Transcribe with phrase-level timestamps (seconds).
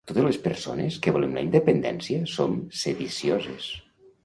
[0.09, 2.57] Totes les persones que volem la independència som
[2.87, 3.71] sedicioses.